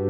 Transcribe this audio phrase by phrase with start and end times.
[0.00, 0.06] は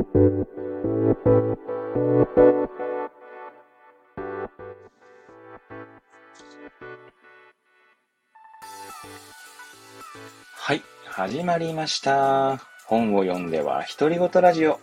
[10.74, 12.58] い、始まりました。
[12.86, 14.78] 本を読んでは独り言ラジオ。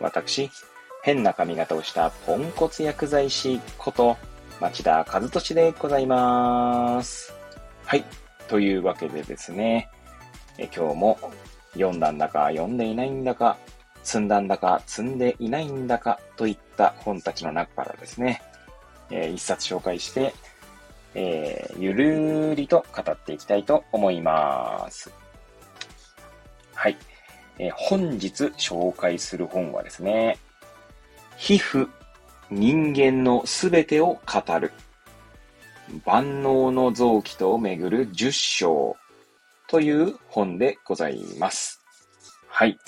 [0.00, 0.50] 私、
[1.02, 4.16] 変な髪型をしたポンコツ薬剤師こと
[4.58, 7.34] 町田和俊でございます。
[7.84, 8.06] はい、
[8.48, 9.90] というわけでですね、
[10.56, 11.18] え今日も
[11.74, 13.58] 読んだんだか読んでいないんだか、
[14.02, 18.42] 積んだんだか積んでいないんだかといった本たちの中からですね、
[19.10, 20.34] えー、一冊紹介して、
[21.14, 25.12] えー、ゆるりと語っていきたいと思います。
[26.74, 26.96] はい。
[27.58, 30.38] えー、本日紹介する本はですね、
[31.36, 31.88] 皮膚、
[32.50, 34.72] 人間のすべてを語る。
[36.04, 38.96] 万能の臓器と巡る十章
[39.68, 41.82] という本でございます。
[42.48, 42.78] はい。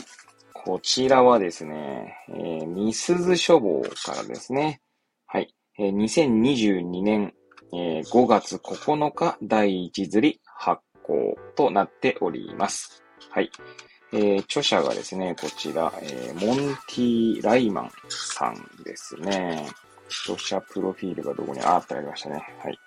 [0.65, 4.81] こちらはですね、えー、みすず書房からですね、
[5.27, 5.55] はい。
[5.79, 7.33] えー、2022年
[7.75, 13.03] えー、5月9日第1釣り発行となっております。
[13.31, 13.51] はい。
[14.13, 19.67] えー、著者がですね、こちら、えー、モンティ・ライマンさんですね。
[20.27, 22.45] 著者プロフィールがどこにあってありましたね。
[22.63, 22.79] はい。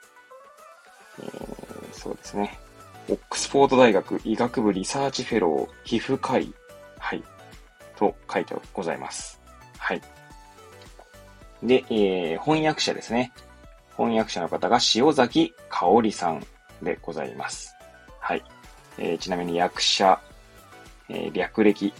[1.24, 2.60] えー、そうですね。
[3.10, 6.54] オックスフォード大学医学部リサーチフェロー皮膚科医。
[7.00, 7.24] はい。
[7.96, 9.40] と書いてございます。
[9.78, 10.02] はい。
[11.64, 13.32] で、えー、翻訳者ですね。
[13.98, 16.46] 翻訳者の方が塩崎香織さん
[16.82, 17.76] でございます。
[18.20, 18.44] はい。
[18.98, 20.20] えー、ちなみに役者、
[21.10, 21.94] えー、略歴、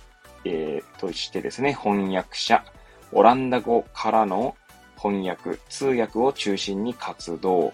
[0.44, 2.64] えー、としてですね、翻訳者、
[3.12, 4.56] オランダ語からの
[4.98, 7.74] 翻訳、通訳を中心に活動、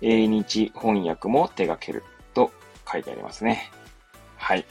[0.00, 2.02] 英日翻訳も手掛ける
[2.34, 2.50] と
[2.90, 3.70] 書いてありますね。
[4.36, 4.64] はい。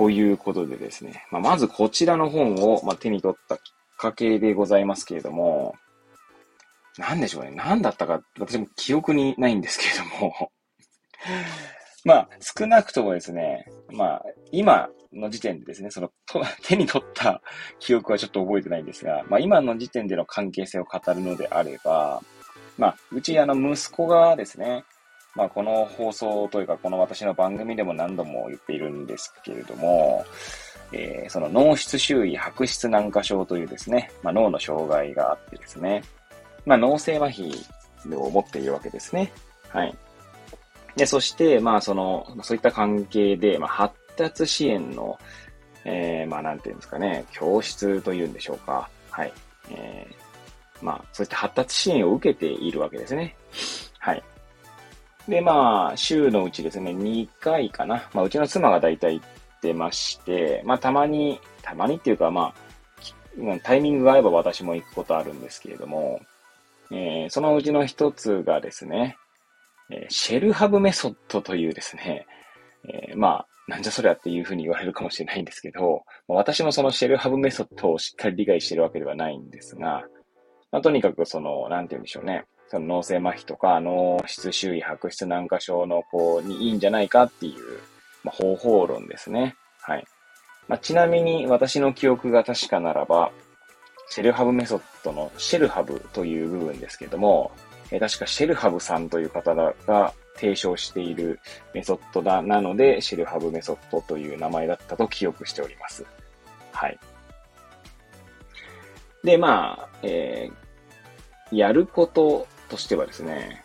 [0.00, 3.62] ということでですね、まあ、まずこちらの本を、まあ、手に取ったきっ
[3.98, 5.74] かけでございますけれども、
[6.96, 7.52] なんでしょうね。
[7.54, 10.50] 何だったか、私も記憶にないんですけれども
[12.06, 16.10] まあ、少なくともですね、まあ、今の時点でですね、その、
[16.64, 17.42] 手に取った
[17.78, 22.22] 記憶はちょっと覚えてないんですが、まあ、今の時点での関係性を語るのであれば、
[22.78, 24.82] まあ、うち、あの、息子がですね、
[25.36, 30.24] まあ、この放送というか、この私の番組でも何度も言っているんですけれども、
[30.92, 36.02] えー、その脳室周囲白質軟化症というですね、まあ、脳の障害があってですね、
[36.66, 37.54] まあ、脳性麻痺
[38.16, 39.32] を持っているわけですね。
[39.68, 39.96] はい。
[40.96, 45.18] で、そして、まあ、その、そういった関係で、まあ、発達支援の、
[45.84, 48.88] えー、まあ、なんていうんですかね、教室というんでしょうか。
[49.10, 49.32] はい。
[49.70, 53.36] えー、まあ、そういった発達支援を受けているわけですね。
[53.98, 54.22] はい。
[55.28, 58.08] で、まあ、週のうちですね、2回かな。
[58.12, 62.54] まあ、うちの妻が大体行ってまして、まあ、たまに、たまにっていうか、まあ、
[63.62, 66.20] タイミングが合えば私も行くことあるんですけれども、
[66.90, 69.16] えー、そのうちの一つがですね、
[69.90, 72.26] え、シェルハブメソッドというですね、
[72.88, 80.04] えー、まあ、なんじゃそりゃっていうふうに言われるかもしれないんですけど、私もそのシェルハブメソッドをしっかり理解してるわけではないんですが、
[80.72, 82.44] まあ、とにかくその、なんて言うんでしょうね。
[82.70, 87.80] その脳性麻痺とか脳室周囲白質軟化症の子にいいんじゃないかっていう、
[88.22, 89.56] まあ、方法論ですね。
[89.80, 90.06] はい。
[90.68, 93.32] まあ、ちなみに私の記憶が確かならば、
[94.08, 97.50] シェルハブメソッドのシェルハブという部分ですけども、
[97.90, 101.40] えー、確かシェルハブさんという方が提唱している
[101.74, 106.06] メソッドだ、なので、シェルハブメソッドという名前だったと記憶しております。
[106.72, 106.98] はい。
[109.24, 113.64] で、まあ、えー、やることとしてはですね、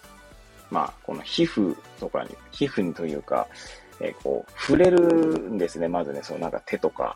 [0.72, 3.48] まあ、この皮膚とかに、皮膚にというか、
[4.00, 5.88] えー、こう、触れるんですね。
[5.88, 7.16] まずね、そのなんか手とか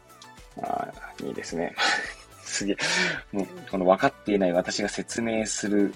[1.22, 1.76] にですね。
[2.44, 2.78] すげえ、
[3.32, 5.94] もう、この分かっていない私が説明する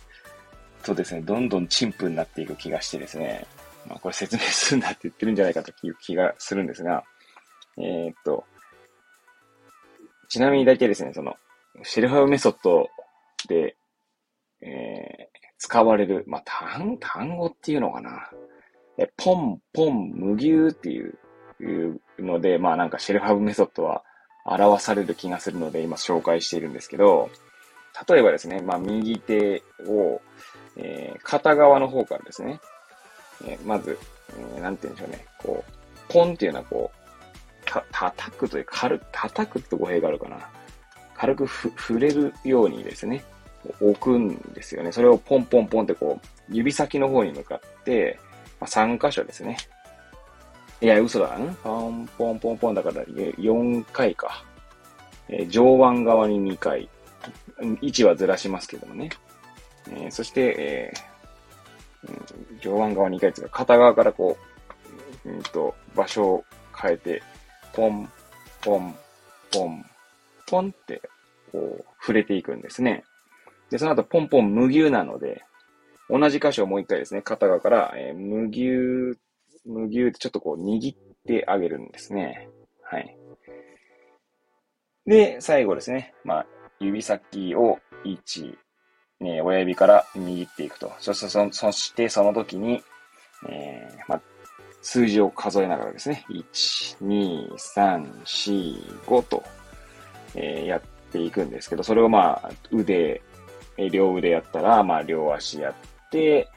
[0.83, 3.45] とですね、どんどん陳腐になっていく気がしてですね、
[3.87, 7.03] まあ、これ説明するんだって言ってるんじゃないかという気がするんですが、
[7.77, 8.45] えー、っと、
[10.29, 11.35] ちなみに大体ですね、その、
[11.83, 12.89] シェルハウメソッド
[13.47, 13.75] で、
[14.61, 15.29] え、
[15.63, 18.29] 使われる、まあ、単、単語っていうのかな。
[18.97, 21.17] え、ポン、ポン、無牛っていう、
[21.61, 24.03] いうので、まあなんかシェルハウメソッドは、
[24.43, 27.29] 表される気がするので、今紹介しているんですけど、
[28.09, 30.19] 例えばですね、まあ、右手を、
[30.75, 32.59] えー、片側の方からですね、
[33.45, 33.97] えー、まず、
[34.37, 35.71] えー、なんて言うんでしょうね、こう、
[36.09, 40.49] ポンっていうのはこう、た、叩くという、軽く、叩くって語弊があるかな。
[41.15, 43.23] 軽くふ触れるようにですね、
[43.79, 44.91] 置くんですよね。
[44.91, 48.19] それをポンポンポンってこう、指先の方に向かって、
[48.59, 49.57] まあ、3箇所ですね。
[50.81, 51.37] いや、嘘だ。
[51.37, 54.43] んポンポンポンポンだから4回か。
[55.29, 56.89] えー、上腕側に2回、
[57.81, 59.09] 位置はずらしますけどもね。
[59.89, 64.37] えー、そして、えー、上腕側に2回ですが、片側からこ
[65.25, 66.45] う、うんと、場所を
[66.75, 67.23] 変えて、
[67.71, 68.09] ポン、
[68.61, 68.95] ポン、
[69.51, 69.85] ポン、
[70.47, 71.01] ポンって、
[71.51, 73.05] こう、触れていくんですね。
[73.73, 75.43] で、その後、ポンポン無牛なので、
[76.07, 79.17] 同じ箇所をもう一回ですね、片側から、えー、無牛、
[79.65, 82.49] 無牛ってちょっとこう握ってあげるんですね。
[82.83, 83.17] はい。
[85.07, 86.13] で、最後ですね。
[86.23, 86.45] まあ、
[86.79, 88.55] 指先を1、
[89.21, 90.93] ね、親指から握っていくと。
[90.99, 92.83] そしてそ、そしてその時に、
[93.49, 94.21] えー、まあ、
[94.83, 96.27] 数字を数えながらですね。
[96.29, 99.43] 1、2、3、4、5と、
[100.35, 100.81] えー、やっ
[101.11, 103.23] ていくんですけど、それをまあ、腕、
[103.77, 106.49] え両腕やったら、まあ、両足やって、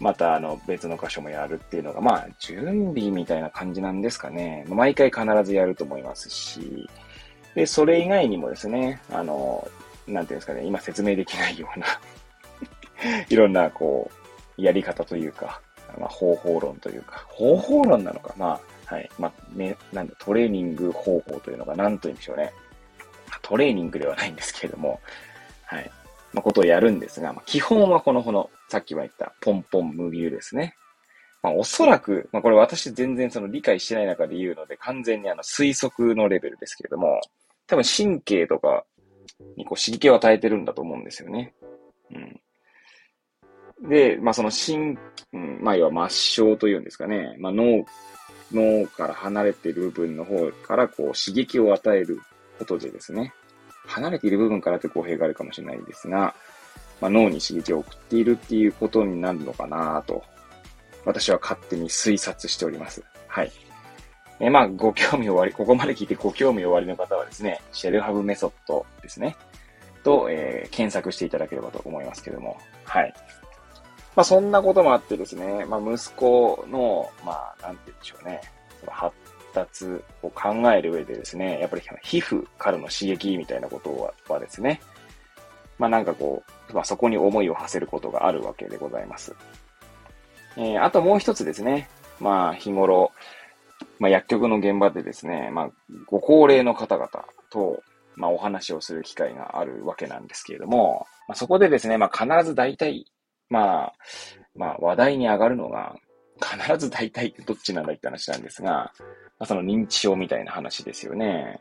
[0.00, 4.64] また、あの、別の箇所もやるっていうのが、まあ、準備みたいな感じなんですかね。
[4.68, 6.88] 毎回必ずやると思いますし、
[7.54, 9.68] で、それ以外にもですね、あの、
[10.06, 11.86] なんていうんですかね、今説明できないような
[13.28, 14.10] いろんな、こ
[14.58, 15.60] う、やり方というか、
[15.98, 22.52] まあ、方法論というか、方法論なのか、まあ、はい、まあ、ね、なんだ、トレーニング方法というのが何と言うんでしょうね。
[23.40, 25.00] トレーニングではないんですけれども、
[25.64, 25.90] はい、
[26.32, 30.76] まあ、ことをやるんですが、まあ、基本はこのこの、さっきも言ったポンポン無流ですね。
[31.42, 37.20] まあ、おそらく、まあ、これ私全然その理解してない中で言うので、完全にあの推測のレベルですけれども、
[37.66, 38.84] 多分神経とか
[39.56, 41.52] にこう刺激を与えてるんだと思うんですよね。
[42.12, 43.88] うん。
[43.88, 44.96] で、まあその心、
[45.32, 47.34] うん、まあ要は末梢というんですかね。
[47.38, 47.84] まあ脳、
[48.52, 52.20] 脳から離れてる部分の方からこう刺激を与える
[52.58, 53.34] ことでですね。
[53.86, 56.34] 離れている部分からって語弊があるかもしれないですが、
[57.00, 60.22] まあ、脳に刺激を送っているっていうことになるのかなと、
[61.04, 63.02] 私は勝手に推察しております。
[63.26, 63.50] はい。
[64.40, 69.36] えまあ、ご興味おあり、ここまで聞いてご興味おありの方はですね、シェルハブメソッドですね。
[70.02, 72.58] と、えー、検索していただければと思いますけども。
[72.84, 73.14] はい。
[74.14, 78.40] まあ、そんなこともあってですね、まあ、息子の、まあ、なんて言うんでしょうね。
[78.80, 79.16] その発
[79.52, 79.86] 達
[80.22, 84.80] を考える上でですね、やっぱり皮膚からの刺激みたいなことはですね、
[85.78, 89.34] まあなんかこう、まあそこに思いを馳せることがあるわけでございます。
[90.56, 91.88] えー、あともう一つですね、
[92.20, 93.12] まあ日頃、
[93.98, 95.70] まあ薬局の現場でですね、まあ
[96.06, 97.08] ご高齢の方々
[97.50, 97.82] と、
[98.14, 103.06] まあお話をする機会があるわけなんですけれども、まあ、そこでですね、まあ必ず大体、
[103.48, 103.94] まあ、
[104.54, 105.96] まあ話題に上がるのが、
[106.42, 108.92] 必ず大体どっちなんだって話なんですが、ま
[109.40, 111.60] あ、その認知症みたいな話ですよね。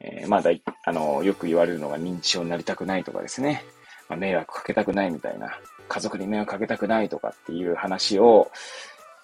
[0.00, 3.64] えー、まあだい、あの、よく言われるのが認知症になりたくないとかですね。
[4.08, 5.58] まあ、迷惑かけたくないみたいな。
[5.88, 8.50] 家族に迷惑かけたくないとかっていう話を、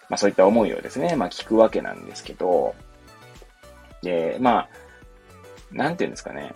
[0.09, 2.75] まあそういった思いをですね、まあ聞くわけなんですけど、
[4.03, 4.69] で、まあ、
[5.73, 6.55] なんていうんですかね。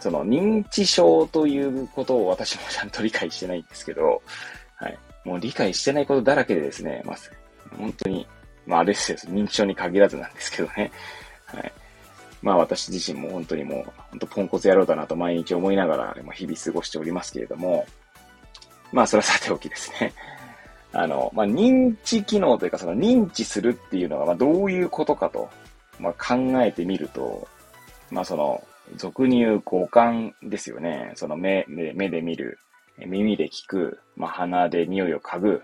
[0.00, 4.22] その認知症ということを私もちゃんと理解してないんですけど、
[5.28, 7.16] もう理解してないことだらけでですね、まあ、
[7.76, 8.26] 本当に
[8.68, 9.18] まあ、あれですよ。
[9.24, 10.92] 認知症に限らずなんですけどね。
[11.46, 11.72] はい。
[12.42, 17.86] まあ、私自身も本当にもう、本当ポンコツ野郎だなと毎日思いながら、日々過ごしておりますけれども、
[18.92, 20.12] まあ、それはさておきですね。
[20.92, 25.48] あの、まあ、認知機能というか、その認知するっていうのが、まあ、どういうことかと、
[25.98, 27.48] まあ、考えてみると、
[28.10, 28.62] まあ、その、
[28.96, 31.12] 俗に言う五感ですよね。
[31.14, 32.58] その目、目目で見る、
[33.06, 35.62] 耳で聞く、まあ、鼻で匂いを嗅ぐ、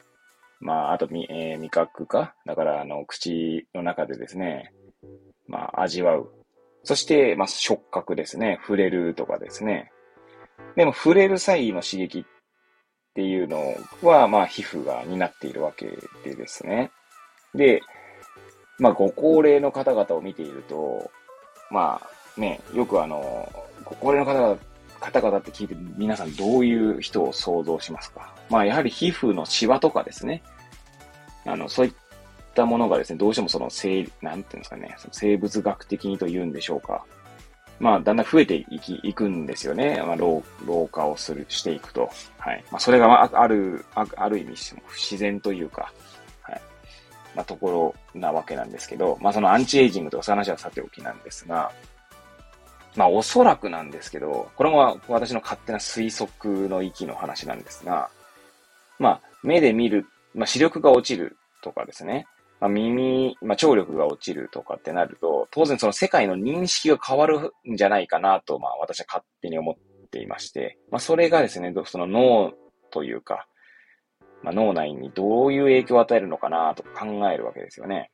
[0.60, 2.34] まあ、あと、えー、味覚か？
[2.46, 4.72] だから、あの、口の中でですね、
[5.46, 6.32] まあ、味わう。
[6.84, 8.58] そして、まあ、触覚ですね。
[8.62, 9.90] 触れるとかですね。
[10.76, 12.24] でも、触れる際の刺激っ
[13.14, 15.86] ていうのは、まあ、皮膚が担っているわけ
[16.24, 16.90] でですね。
[17.54, 17.80] で、
[18.78, 21.10] まあ、ご高齢の方々を見ていると、
[21.70, 23.48] まあ、ね、よくあの、
[23.84, 24.58] ご高齢の方々
[25.04, 28.34] 方々って聞いて皆さんどういう人を想像しますか？
[28.48, 30.42] まあやはり皮膚のシワとかですね。
[31.46, 31.92] あの、そういっ
[32.54, 37.04] たものがですね、どうしてもその生、なんていうんですかね、その生物学的にと言うんでしょうか。
[37.80, 40.00] まあ、だんだん増えていき、いくんですよね。
[40.06, 42.08] まあ、老、老化をする、していくと。
[42.38, 42.64] はい。
[42.70, 44.54] まあ、それがある、あある意味、
[44.86, 45.92] 不自然というか、
[46.42, 46.62] はい。
[47.34, 51.72] まあ、ところなわけなんですけど、まあ、そのアンチエイジングとかそういう話はさておきなんですが、
[52.96, 58.08] まあ、おそらくなんですけど、これも私の勝手な推測の域の話なんですが、
[58.98, 62.26] まあ、目で見るまあ、視力が落ちるとかですね、
[62.60, 72.52] まあ、耳、まあ、聴力が落ちるとかってなると、当然その世界の認識が変わるんじゃないかなと、まあ、私は勝手に思っていまして、まあ、それがですね、その脳
[72.90, 73.46] というか、
[74.42, 78.10] まあ、脳内にどういう影響を与えるのかなと考えるわけですよね。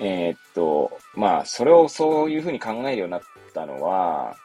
[0.00, 4.36] えー、っと、まあ、それをそういうふうに考えるようになったのは、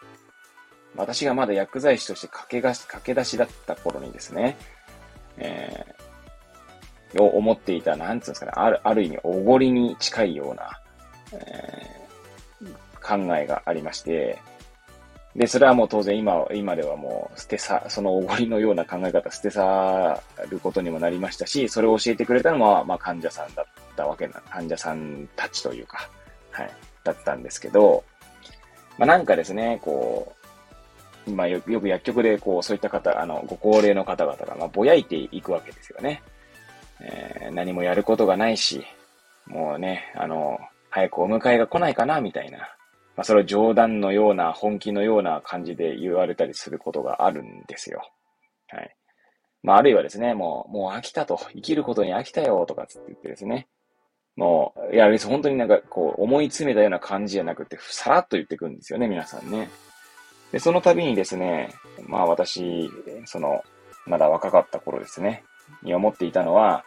[0.95, 4.57] 私がまだ薬剤師として駆けが駆け出しだった頃にですね、
[5.37, 10.79] えー、を思っていた、なんつうんですかね、ある、ある意味、おごりに近いような、
[11.33, 14.39] えー、考えがありまして、
[15.35, 26.07] で、それはもう当然今、今ではもう捨てさ、そのおごりのような考え方捨て去ることにもなりましたし、それを教えてくれたのは、まあ患者さんだったわけな、患者さんたちというか、
[26.51, 26.71] はい、
[27.03, 28.03] だったんですけど、
[28.99, 30.35] まあなんかですね、こ
[31.25, 36.21] う、まあよよく薬局でこう、そういった方、あの、ご高齢の方々が、まあぼやいていくわけですよね。
[37.01, 38.85] えー、何もやることがないし、
[39.47, 40.59] もうね、あの、
[40.91, 42.69] 早くお迎えが来ないかな、みたいな。
[43.15, 48.01] まあ、それを冗談のような、本気のような感じで言われたりすることがあるんですよ。
[48.69, 48.95] はい。
[49.61, 53.67] まあ、あるいはですね、もう、もう飽きたと、生きることに飽きたよ、とかつって言ってですね。
[54.35, 59.69] もう、いや、別に本当になんか、こう、思い詰めたような感じじゃなくて、さらっと言ってくんですよね、皆さんね。
[60.51, 61.69] で、その度にですね、
[62.07, 62.89] まあ私、
[63.25, 63.63] その、
[64.05, 65.43] まだ若かった頃ですね、
[65.81, 66.83] に思っていたのは、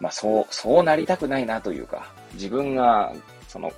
[0.00, 3.12] まあそう、そうなりたくないなというか、自分が、
[3.48, 3.70] その、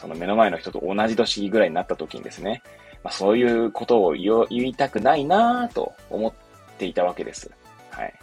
[0.00, 2.62] その目の前の人と同じ年ぐらいになった時にですね、
[3.04, 6.32] まあ、そういうことを言いたくないなぁと思っ
[6.78, 7.50] ていたわけです。
[7.90, 8.14] はい。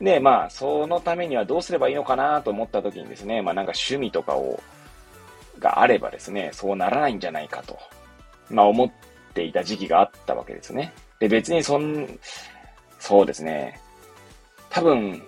[0.00, 4.60] で、まあ、そのためにはどうすればいいのかなと思った時にですね、まあなんか趣味とかを、
[5.60, 7.78] があればですね、そうならないんじゃないかと、
[8.50, 8.90] まあ思っ
[9.32, 10.92] ていた時期があったわけですね。
[11.20, 12.18] で、別にそん、
[12.98, 13.80] そうですね、
[14.68, 15.22] 多分、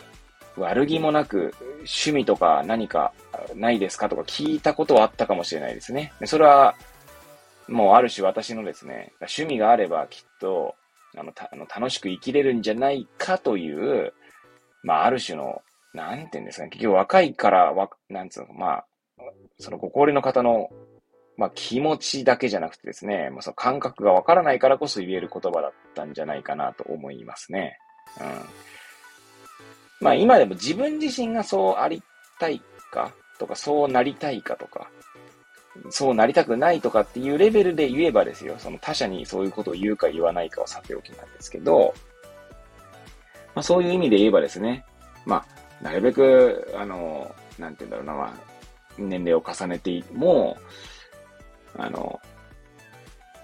[0.57, 3.13] 悪気もなく、趣味とか何か
[3.55, 6.13] ないですかとか聞いたことはあったかもしれないですね。
[6.25, 6.75] それは、
[7.69, 10.75] もうある種私のですね、趣味があればきっと、
[11.17, 14.13] あの、あの楽しく生きれるんじゃないかという、
[14.83, 15.63] まあ、ある種の、
[15.95, 18.87] なんて言うんですかね、結局若いからわ、なんつうの、まあ、
[19.59, 20.69] そのご高齢の方の、
[21.37, 27.79] まあ、気持ちだけじゃなくてですね、まあ、その感覚がわからないからこそ言える言葉だったんじゃないかなと思いますね。
[28.21, 28.27] うん。
[30.01, 32.03] まあ今でも自分自身がそうあり
[32.39, 32.61] たい
[32.93, 34.89] かとか、そうなりたいかとか、
[35.91, 41.95] そうなりたくないとかっていうレベルで言えばですよ、その他者にそういうことを言うか言わないかはさておきなんですけど、
[43.55, 44.85] まあそういう意味で言えばですね、
[45.27, 45.45] ま
[45.81, 48.35] あ、なるべく、あの、なんて言うんだろうな、まあ、
[48.99, 50.57] 年齢を重ねても、
[51.77, 52.21] あの、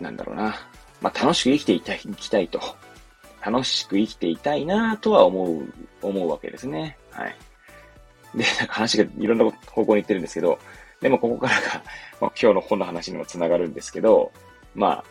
[0.01, 0.55] なんだろうな、
[1.01, 2.61] まあ楽しく生きていたい、生きたいと。
[3.45, 6.99] 楽しく生きていたいなとは思う、思うわけですね。
[7.11, 7.37] はい。
[8.35, 10.59] で、なんか話がいろんな方向に行ってるんですけど、
[11.01, 11.83] でもここからが、
[12.21, 14.33] まあ、今日の本の話にもつながるんですけど、
[14.75, 15.05] まあ、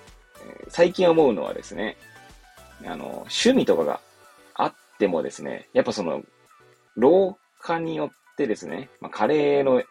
[0.69, 1.97] 最近思うのはですね、
[2.85, 3.99] あの、趣味とかが
[4.53, 6.23] あってもですね、やっぱその、
[6.95, 9.83] 老化によってですね、まあ、加齢の、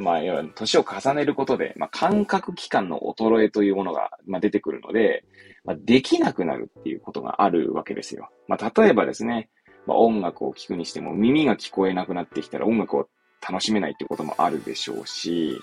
[0.00, 5.24] まあ、要は年を重ねることで、まあ、感覚器官の衰えというものが、まあ、出てくるので、
[5.64, 8.30] まあ、できなくなるっていうことがあるわけですよ。
[8.48, 9.50] まあ、例えばですね、
[9.86, 13.08] まあ、音楽を聴くにしても耳が聞こえなくなってきたら音楽を
[13.46, 15.60] 楽しめないってこともあるでしょうし、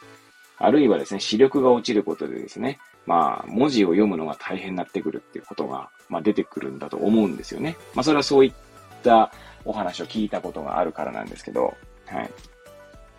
[0.57, 7.75] あるいはですね、視力が落ちることでですね、まあ、文字を読むのが大変になってくるっていうことが、まあ、出てくるんだと思うんですよね。
[7.95, 8.53] まあ、それはそういっ
[9.01, 9.31] た
[9.65, 11.75] お話を聞いたことがあるからなんですけど、
[12.05, 12.29] はい。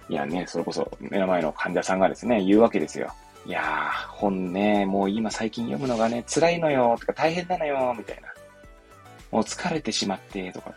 [0.09, 3.12] いやね、それこそ目の前の患者さんがですね、言うわけですよ。
[3.44, 8.28] いやー、本ね、もう今最近読むのがね、辛いのよ、とか大変なのよ、みたいな。
[9.32, 10.73] もう疲れてしまって、とか。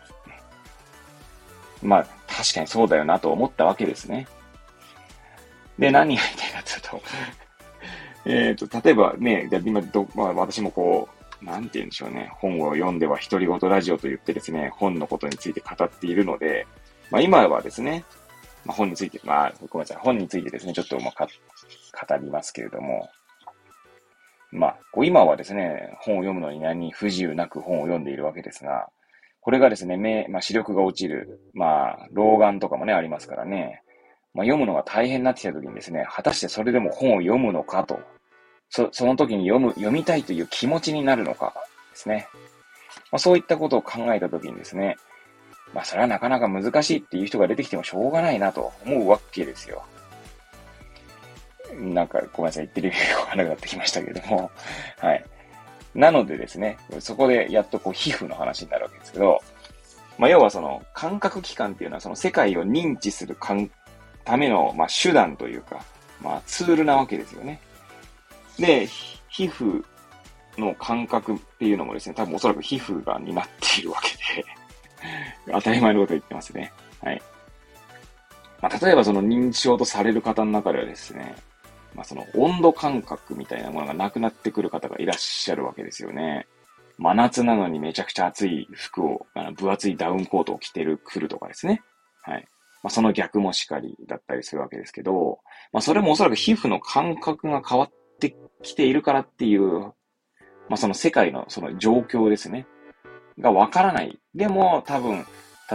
[1.82, 4.26] まあ、確かにそうだよなと思ったわけですね。
[5.78, 7.02] で、何が言いたいかというと
[8.28, 11.08] えっと、例えばね、じゃ今ど、まあ私もこ
[11.42, 16.66] う、なんて言うんでしょうね、本を読んでは独り言ラジオと言ってですね、本のことについて語っているので、
[17.10, 18.04] まあ今はですね、
[18.64, 23.08] まあ本について、まあごめんなさい、本についてですね、ちょっとまあ語りますけれども、
[24.52, 28.88] まあ、今はですね、本を読むのに何不自由なく本を読んでいるわけですが、
[29.46, 33.80] これがですね、目、まあ、視力が落ちる、まあ、老眼とかもね、ありますからね、
[34.34, 38.00] まあ、読むのが大変になってきた時にですね、果たしてそれでも本を読むのかと、
[38.70, 41.54] そ、その時に読む、読みたいという気持ちになるのか
[41.92, 42.26] ですね。
[43.12, 44.96] まあ、そういったことを考えた時にですね、
[45.72, 49.84] まあ、それはなかなか難しいっていう人が出てきてもしょうがないなと思うわけですよ。
[51.72, 54.50] なんか、ごめんなさい、言ってる意味がわからなくなってきましたけれども、
[54.98, 55.24] はい。
[55.96, 59.40] なのでですね、そこでやっとこう皮膚の話になるわけですけど、
[60.18, 63.36] まあ、要はその感覚器官っていうのはその世界を認知する
[64.24, 65.82] ための、まあ、手段というか、
[66.22, 67.60] まあ、ツールなわけですよね。
[68.58, 68.86] で、
[69.28, 69.84] 皮膚
[70.58, 74.44] の感覚っていうのもですね、多分おそらく皮膚が担っているわけで
[75.52, 76.72] 当たり前のこと言ってますね。
[77.02, 77.22] はい。
[78.62, 81.36] まあ、例えばその認知症とされる方の中ではですね、
[81.96, 86.46] まあ、その温度感覚みたいなものがなくなってくる方がいらっしゃるわけですよね。
[86.98, 91.82] 真夏なのにめちゃくちゃ暑い服を、あの分厚いダウンコートを着てる、来るとかですね。
[92.22, 92.46] はい。
[92.82, 95.40] まあ、その逆もしかりだったりするわけですけど、
[95.72, 99.94] まあ、それもおそらく皮膚の感覚が変わってきているからっていう、ま
[100.72, 102.66] あ、その世界のその状況ですね。
[103.38, 104.18] がわからない。
[104.34, 105.24] でも、多分、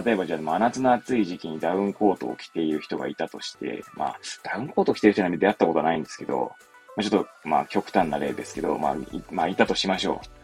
[0.04, 6.54] 例えばじゃあ真夏の暑い時期にダウンコートを着ている人がいたとして、まあ、ダウンコートを着てる人には出会ったことはないんですけど、
[6.96, 10.42] まあ、ちょっと、まあ、極端な例ですけど、まあ、いまあ、いたとしましょう。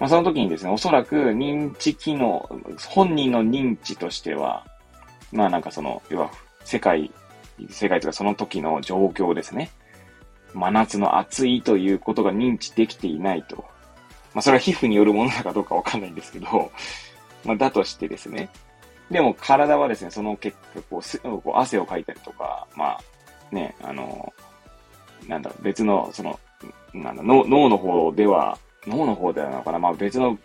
[0.00, 2.48] まあ、その時にですね、おそらく認知機能、
[2.88, 4.66] 本人の認知としては、
[5.30, 6.30] まあなんかその、要は、
[6.64, 7.12] 世界、
[7.68, 9.70] 世界とかその時の状況ですね。
[10.54, 13.56] 真夏の暑いということが認知できていないと。
[14.32, 16.72] まあそれは皮膚によるものだかどうかわかんないんですけど、
[17.44, 18.48] まあだとしてですね。
[19.10, 23.00] でも体はですね、その結果、こう、こう汗をかいたりとか、まあ、
[23.54, 24.32] ね、あの、
[25.26, 26.38] なんだ、別の、その、
[26.94, 30.38] なんだ、脳の方では、脳の方ではなのかな、まあ別の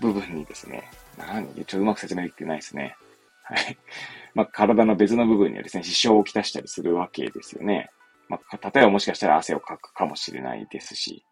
[0.00, 1.46] 部分にですね、何？
[1.54, 2.96] ちょっとうまく説明できてないですね。
[3.42, 3.78] はい。
[4.34, 7.90] まあ体の別の部分にはですね、支障をきたしたりするわけですよね。
[8.28, 11.24] まあ、例えばもしかしたら汗をかくかもしれないですし、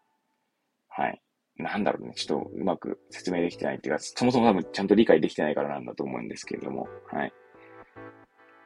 [0.89, 1.21] はい。
[1.57, 7.33] なんだろうね、ちょっとうまく説明できてないっていうか、そもそも多分ちゃんと理解できてないからなんだと思うんですけれども、はい。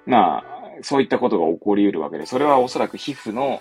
[0.05, 0.43] まあ、
[0.81, 3.59] そういったことが起こり得るわけで、それはおそらく皮膚の、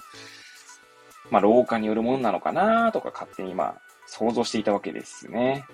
[1.30, 3.74] まあ、老化によるものなのかなとか勝手にまあ、
[4.06, 5.64] 想像していたわけですね。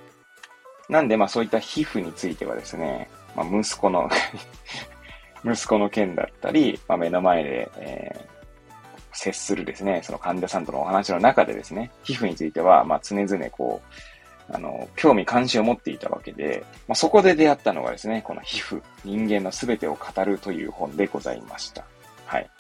[0.88, 4.09] なんでまあ、そういった皮膚についてはですね、まあ、息子の
[5.44, 8.41] 息子の件だったり、まあ、目の前で、えー、
[9.23, 13.81] 接するですね、その患者さんとのお話の中でですね、皮膚については、まあ、常々こ
[14.50, 21.85] う、あの、興味関心を持っていたわけで、まあ、そこで出会ったのがですね、この皮膚、人間の全てを語るという本でございました。
[22.26, 22.50] はい。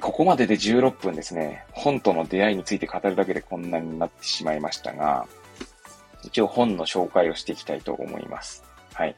[0.00, 5.26] ここまでで16分ですね、本との出会いについて語るだけでこんなになってしまいましたが、
[6.22, 8.64] 一応本の紹介をしていきたいと思います。
[8.94, 9.16] はい。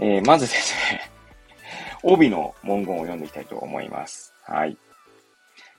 [0.00, 1.12] えー、まずですね
[2.02, 4.34] 帯の文言を読んでいきたいと思います。
[4.42, 4.76] はい。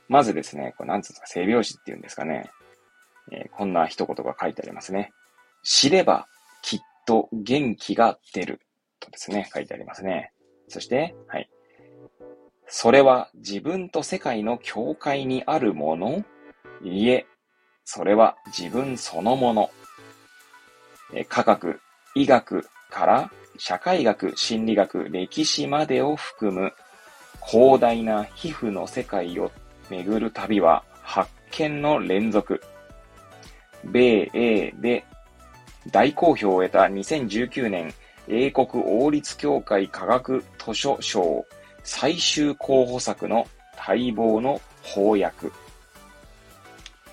[0.07, 2.49] まずですね、これなんつうんですか、背拍子っていうんですかね。
[3.31, 5.11] えー、こんな一言が書いてありますね。
[5.63, 6.27] 知れば
[6.61, 8.61] きっと元気が出る。
[8.99, 10.31] とですね、書いてありますね。
[10.67, 11.49] そして、はい。
[12.67, 16.23] それは自分と世界の境界にあるもの
[16.83, 17.25] いえ、
[17.83, 19.69] それは自分そのもの。
[21.13, 21.79] え科学、
[22.15, 26.73] 医学から社会学、心理学、歴史までを含む
[27.45, 29.51] 広大な皮膚の世界を
[29.89, 32.61] 巡る旅は発見の連続。
[33.83, 35.05] 米英で
[35.91, 37.93] 大好評を得た2019年
[38.27, 41.45] 英国王立協会科学図書賞
[41.83, 45.51] 最終候補作の待望の翻訳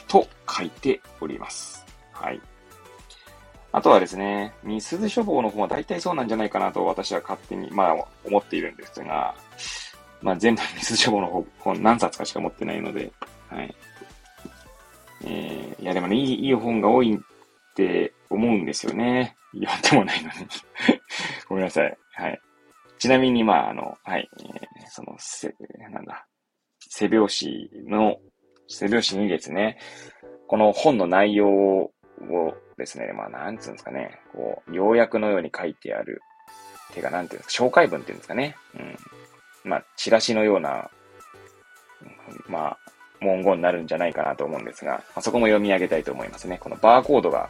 [0.09, 1.85] と書いております。
[2.13, 2.41] はい。
[3.73, 9.35] あとはですね、ミスズ処方の方は大体そうなんじゃないかなと私は勝手に、まあ思っているんですが、
[10.23, 13.13] まあ全部ミスズ処方の本何冊かしか持ってないので、
[13.49, 13.75] はい。
[15.25, 17.19] えー、いやでもね、いいいい本が多いっ
[17.75, 19.37] て思うんですよね。
[19.55, 20.35] 読んでもないのに
[21.49, 21.99] ごめんなさい。
[22.15, 22.41] はい。
[22.99, 25.55] ちなみに、まあ、あの、はい、えー、その、せ、
[25.91, 26.27] なんだ、
[26.79, 28.17] 背拍子の、
[28.69, 29.79] 背拍子にですね、
[30.47, 31.91] この本の内容を
[32.79, 36.23] ですね、まあ、なんつうんですかね、こう、要約のように書いてある、
[36.95, 38.57] てか、なんていうんですか、紹介文っていうんですかね。
[38.75, 38.97] うん。
[39.65, 40.91] まあ、チラシのような、
[42.49, 42.79] まあ、
[43.21, 46.59] 文言になるんじゃないかなと思うんですが、ま、そこも読み上げたいと思いますね。
[46.59, 47.49] このバーコードが、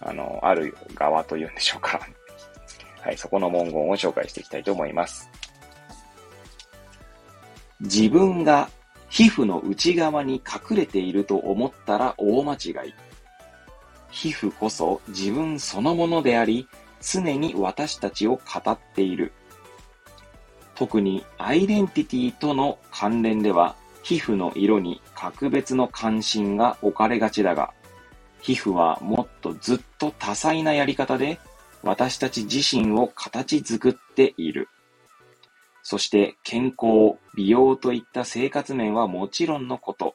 [0.00, 2.00] あの、ある側というんでしょうか。
[3.00, 5.30] はい、そこの文言を紹介していきたいと思います。
[7.80, 8.70] 自分が
[9.08, 10.34] 皮膚の内側に
[10.70, 12.94] 隠れていると思ったら大間違い。
[14.10, 16.68] 皮膚こそ自分そのものであり、
[17.00, 19.32] 常に私たちを語っている。
[20.76, 27.72] 特にアイデンティティとの関連では、皮膚の色に格別の関心が置かれがちだが、
[28.40, 31.40] 皮膚はもっとずっと多彩なやり方で
[31.82, 34.68] 私たち自身を形作っている。
[35.82, 40.14] そして健康、美容といった生活面はもちろんのこと。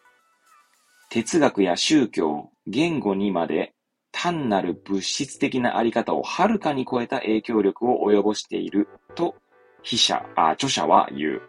[1.10, 3.74] 哲学や宗教、言語にまで
[4.12, 9.36] 単なる物質的なあり方をはるかに超えた影響力を及ぼしていると、
[9.84, 11.42] 筆者、あ、著者は言う。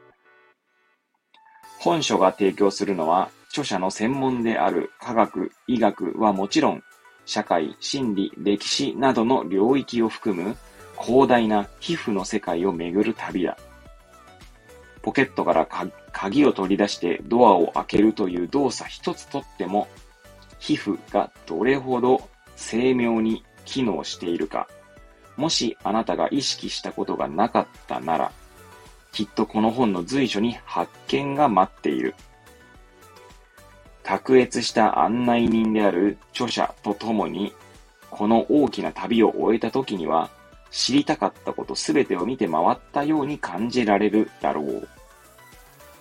[1.79, 6.83] 本書が提供するのは、著者の専門である科学、医学はもちろん、
[7.27, 10.57] 社会、心理、歴史などの領域を含む
[11.01, 13.57] 広大な皮膚の世界を巡る旅だ。
[15.03, 15.69] ポケットから
[16.13, 19.89] 鍵を取り出してドアを開けるという動作一つとっても、
[20.59, 24.69] 皮膚がどれほど精妙に機能しているか、
[25.37, 28.33] もしあなたが意識したことがなかったなら、
[29.13, 32.15] きっとこの本の随所に発見が待っている。
[34.03, 37.53] 卓越した案内人である著者と共に、
[38.11, 40.31] この大きな旅を終えた時には、
[40.71, 44.89] 知りたかったことすべてを見て回ったように感じられるだろう。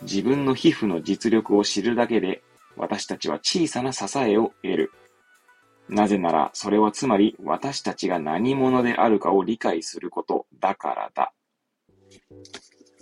[0.04, 2.42] 自分の皮膚の実力を知るだけで、
[2.76, 4.92] 私たちは小さな支えを得る。
[5.92, 11.34] なぜなら、それはつまり私たちが何者であるかを理解することだからだ。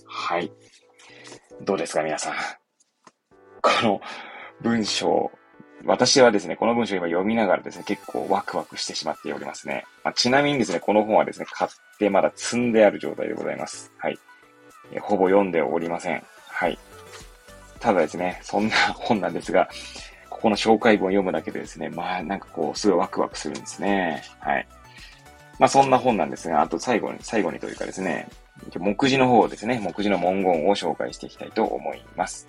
[0.08, 0.52] はい。
[1.62, 2.34] どうですか、皆さん。
[3.62, 4.02] この
[4.62, 5.32] 文章、
[5.86, 9.86] 私はですね、この文章を今読みながらですね、結構ワクワクしてしまっておりますね。
[10.04, 13.94] まあ、ちなみにですね、この本はですね、買ってまだ積んである状態でございます。
[14.00, 14.18] はい。
[15.00, 16.24] ほぼ読んでおりません。
[16.48, 16.80] はい。
[17.80, 19.70] ただですね、そんな本なんですが、
[20.40, 24.24] ここの紹介文を読むだけでですね、まあなんかこう、すごいワクワクするんですね。
[24.40, 24.66] はい。
[25.60, 28.30] まあそんな本なんですが、あと最後に、最後にというかですね、
[28.78, 32.48] 目次の方ですね、目次の文言を紹介していきたいと思います。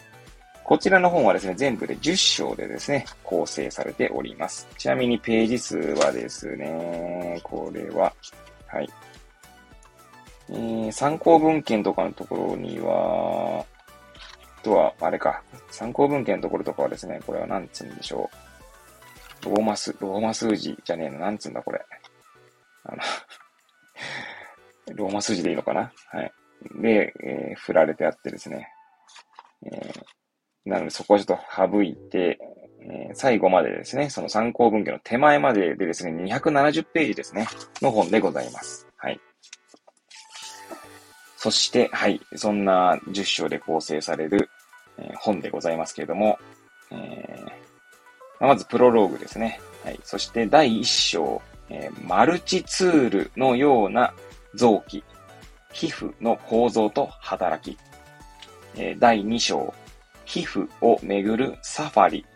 [0.62, 4.68] こちらの本はですね、全部で10章でですね、構成されております。
[4.78, 8.12] ちなみにページ数はですね、これは、
[8.68, 8.88] はい。
[10.48, 13.66] えー、参考文献とかのところには、
[14.62, 19.46] とは、あれか、参考文献のところとかはですね、これは何つうんでしょう。
[19.46, 21.84] ローマス、ローマ数字じゃねえの、なんつうんだこれ。
[22.84, 22.98] あの
[24.96, 26.32] ローマ数字でいいのかなはい。
[26.76, 28.68] で、えー、振られてあってですね。
[29.66, 30.02] えー、
[30.64, 32.38] なのでそこをちょっと省いて、
[32.82, 37.46] えー、最後までですね、その参考文献の手前まででですね、270ページですね、
[37.82, 38.89] の本でございます。
[41.40, 44.50] そして、はい、そんな10章で構成される、
[44.98, 46.38] えー、本でございますけれども、
[46.90, 49.58] えー、まずプロローグですね。
[49.82, 49.98] はい。
[50.04, 54.12] そして第1章、えー、マルチツールのような
[54.54, 55.02] 臓器、
[55.72, 57.78] 皮膚の構造と働き。
[58.76, 59.72] えー、第2章、
[60.26, 62.26] 皮膚をめぐるサファリ、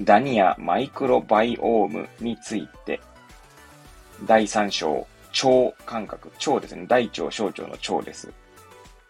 [0.00, 2.98] ダニアマイクロバイオームについて、
[4.24, 5.06] 第3章、
[5.44, 6.86] 腸感覚、腸ですね。
[6.86, 8.32] 大腸、小腸の腸です。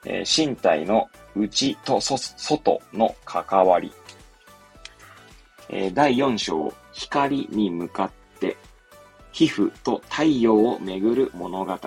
[0.04, 3.92] えー、身体の内と外の関わり。
[5.68, 8.56] えー、第4章、光に向かって、
[9.32, 11.78] 皮膚と太陽をめぐる物語。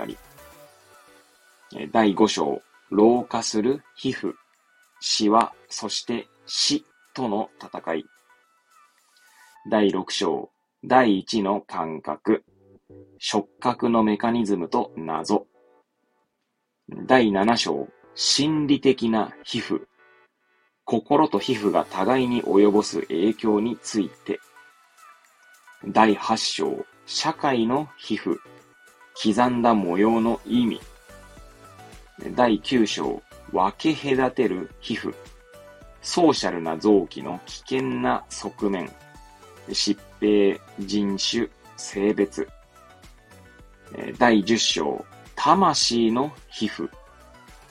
[1.75, 4.33] えー、第5章、老化する皮膚。
[5.01, 8.05] 死は、そして死との戦い。
[9.69, 10.49] 第6章、
[10.83, 12.43] 第1の感覚。
[13.17, 15.45] 触覚のメカニズムと謎。
[17.05, 19.85] 第7章、心理的な皮膚。
[20.85, 24.39] 心と皮膚が互いに及ぼす影響について。
[25.87, 28.37] 第8章、社会の皮膚。
[29.21, 30.81] 刻んだ模様の意味。
[32.35, 33.21] 第9章、
[33.51, 35.13] 分け隔てる皮膚、
[36.01, 38.91] ソーシャルな臓器の危険な側面、
[39.69, 42.47] 疾病、人種、性別。
[44.17, 46.89] 第10章、魂の皮膚。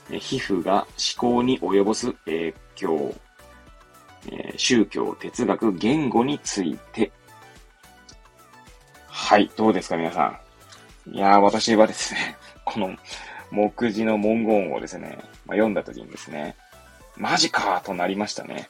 [0.09, 3.13] 皮膚が思考に及ぼす影響。
[4.57, 7.11] 宗教、哲学、言語について。
[9.07, 10.39] はい、どうですか皆さ
[11.05, 11.11] ん。
[11.11, 12.95] いやー、私はですね、 この
[13.51, 16.55] 目次の文言をですね、まあ、読んだ時にですね、
[17.15, 18.69] マジかとなりましたね。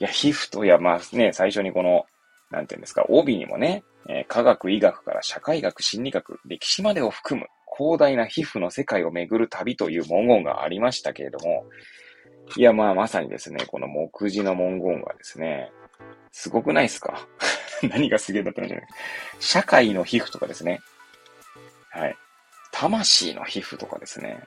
[0.00, 2.06] いや、皮膚と、いや、まあね、最初にこの、
[2.50, 11.66] なんていうんですか、帯にもね、え、科学、医学から社会学、心理学、歴史までを含む広大な皮膚の世界を巡る旅という文言がありましたけれども、
[12.56, 15.70] いや、まあ、まさにですね、この目次の文言がですね、
[16.32, 17.26] すごくないですか？
[17.82, 18.86] 何がすげえだったんじゃない
[19.38, 20.80] 社会の皮膚とかですね。
[21.90, 22.16] はい。
[22.72, 24.40] 魂の皮膚とかですね。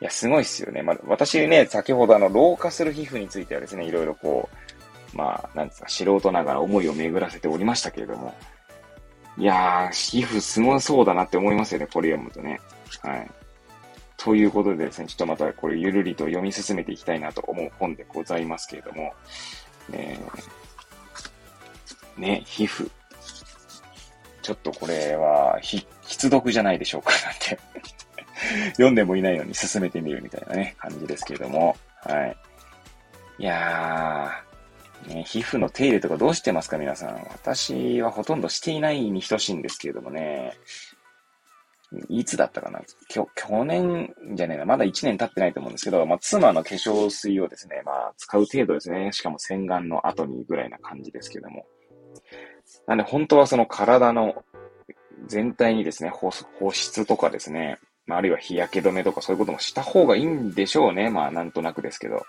[0.00, 0.82] いや、すごいっすよね。
[0.82, 4.77] まあ、私ね、先ほどあの、老化する皮膚についてはですね、いろいろこう、
[5.14, 8.34] まあ、なんですか、素人ながら思いを巡らせておりましたけれども。
[9.36, 12.60] いやー、皮膚すごそうだなって思いますよね、これ読むとね。
[13.02, 13.30] はい。
[14.16, 19.14] ということでですね、ちょっとまたこれゆるりと読み進めていきたいなと思う本でございますけれども、
[19.92, 22.90] えー、ね、皮膚。
[24.42, 27.58] ちょっとこれは、ひ必読じゃないでしょうかなんて
[28.72, 31.76] 読んでもいないのに進めてみるみたいなね、感じですけれども。
[32.02, 32.36] はい。
[33.38, 34.47] いやー、
[35.06, 37.14] ね、皮膚の手入れとかどうしてますか皆さん。
[37.30, 40.52] 私はほとんどしていないに等しいんですけれどもね。
[42.10, 49.10] いつだったかな去年じゃねえな、まだ1年経ってないと思うんですけど、まあ、妻の化粧水をですね、まあ、使う程度ですね。
[49.12, 51.64] しかも洗顔の後にぐらいな感じですけども。
[52.86, 54.44] なんで、本当はその体の
[55.26, 61.08] 全体にですね、保保湿とかですね、まあ、あるいは日焼け止めとかそういうこともした方がいいんでしょうね。
[61.08, 62.26] まあ、なんとなくですけど。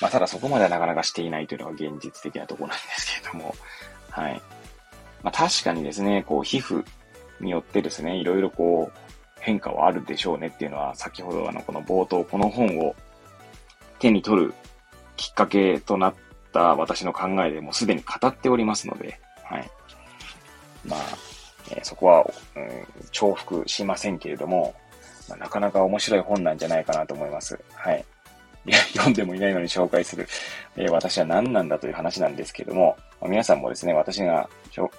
[0.00, 3.54] まあ、ただそこまではなかなかしていないというのが現実的なところなんですけれども。
[4.10, 4.42] はい。
[5.22, 6.84] まあ、確かにですね、こう、皮膚
[7.40, 8.98] によってですね、いろいろこう、
[9.40, 12.94] 変化はあるでしょうねっていうのは、先ほどあの、この冒頭、この本を
[13.98, 14.54] 手に取る
[15.16, 16.14] きっかけとなっ
[16.52, 19.70] た私の考えでもうすでに語っておりますので、はい。
[20.86, 21.00] まあ、
[21.70, 24.74] えー、そこは、うん、重複しませんけれども、
[25.28, 27.58] まあ、なかなか面白い本なんじゃないかなと思います。
[27.74, 28.04] はい。
[28.66, 30.26] いや、読んでもいないのに紹介する、
[30.76, 34.48] えー、私は何なんだという話なんですけども、まあ、皆さんもですね、私が、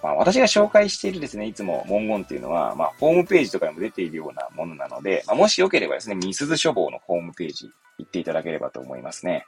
[0.02, 7.70] まあ、私が紹介しているですね、いつも文言っていうのは、まあ、ホームページとかにも出ているようなものなので、まあ、もしよければですね、ミスズ書房のホームページ
[8.00, 9.46] 行っていただければと思いますね。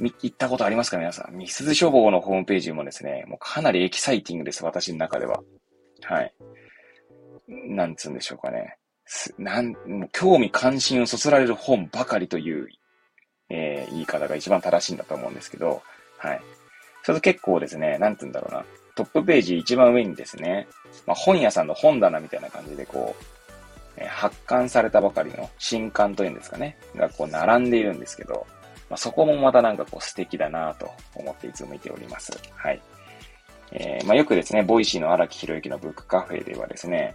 [0.00, 1.36] 行ったことありますか皆さん？
[1.36, 5.42] ミスズ書房のホームページもですね、もうかなりエキサイティングです、私の中では。
[6.02, 6.34] はい。
[7.46, 8.78] なんつうんでしょうかね。
[9.38, 12.68] なん、もう興味関心をそそられる本ばかりという
[13.54, 15.82] えー、言い方が一番正しいんだと思うんですけど、
[16.16, 16.40] はい。
[17.02, 18.64] それと結構ですね、なんて言うんだろうな。
[18.94, 20.66] トップページ一番上にですね、
[21.06, 23.24] まあ、本屋さんの本棚みたいな感じでこう、
[23.98, 28.46] えー、発刊されたばかりの新刊というんですかね、がこう並んでいるんですけど、
[28.88, 32.32] まあ、そこもまたなんかこう素敵だなと思っていつも見ております。
[32.54, 32.80] はい。
[33.72, 37.14] えー、まあ、よくですね、 Voicyの荒木博行のブックカフェではですね、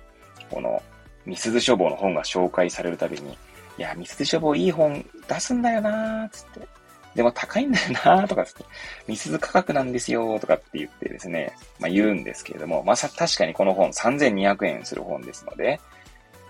[0.50, 0.82] この、
[1.26, 3.38] みすず書房の本が紹介されるたびに、
[3.78, 6.68] いや、みすず書房いい本出すんだよなーつって。
[7.16, 8.64] でも高いんだよなーとかつって、
[9.08, 15.80] みすず価格なんですよーとかって言ってですね、まあ言うんですけれども、まあさ、確かにこの本3200円する本ですので、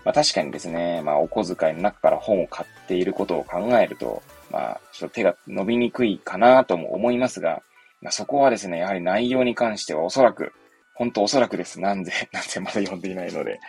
[0.04, 7.62] まあ確かにですね、まあお小遣いの中から本を買っていることを考えると、まあちょっと手が伸びにくいかなとも思いますが、
[8.00, 10.52] まあそこはですね、やはり内容に関してはおそらく、
[10.94, 11.80] 本当おそらくです。
[11.80, 13.60] なんで、 なんでまだ読んでいないので。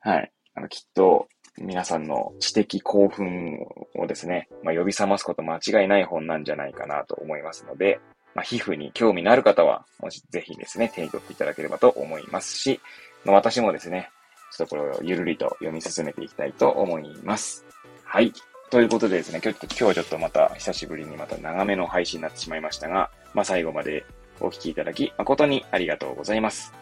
[0.00, 0.32] はい。
[0.54, 3.58] あの、きっと、皆さんの知的興奮
[3.94, 8.00] をですね、まあ、呼び覚ますこと間違いない本なんじゃないかなと思いますので、
[8.34, 12.80] まあ、皮膚に興味のある方は、もしぜひですね、手に取っていただければと思いますし、
[13.24, 14.10] まあ、私もですね、
[14.52, 17.64] ちょっとこれをゆるりと読み進めていきたいと思います。
[18.04, 18.32] はい。
[18.70, 24.04] ということでですね、今日今日はちょっとまた久しぶりにまた長めの配信になってしまいましたが、まあ、最後まで
[24.40, 26.72] お聴きいただき誠にありがとうございます。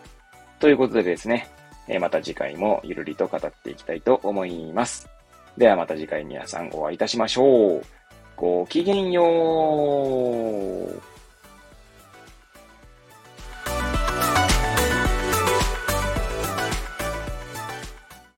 [0.59, 1.49] ということでですね、
[1.89, 5.09] えまた次回もゆるりと語っていきたいと思います。
[5.57, 7.83] ではまた次回皆さんお会いいたしましょう。
[8.37, 11.14] ごきげんよう。